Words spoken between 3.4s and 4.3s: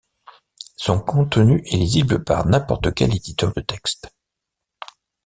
de texte.